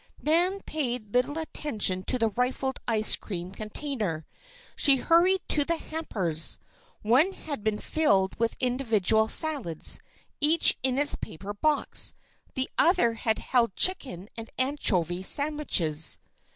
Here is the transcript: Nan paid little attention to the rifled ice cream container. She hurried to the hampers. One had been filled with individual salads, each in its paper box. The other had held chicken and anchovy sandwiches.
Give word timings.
Nan 0.19 0.61
paid 0.61 1.13
little 1.13 1.37
attention 1.37 2.01
to 2.05 2.17
the 2.17 2.29
rifled 2.31 2.79
ice 2.87 3.15
cream 3.15 3.51
container. 3.51 4.25
She 4.75 4.95
hurried 4.95 5.47
to 5.49 5.63
the 5.63 5.77
hampers. 5.77 6.57
One 7.03 7.33
had 7.33 7.63
been 7.63 7.77
filled 7.77 8.33
with 8.39 8.57
individual 8.59 9.27
salads, 9.27 9.99
each 10.39 10.75
in 10.81 10.97
its 10.97 11.13
paper 11.13 11.53
box. 11.53 12.15
The 12.55 12.67
other 12.79 13.13
had 13.13 13.37
held 13.37 13.75
chicken 13.75 14.27
and 14.35 14.49
anchovy 14.57 15.21
sandwiches. 15.21 16.17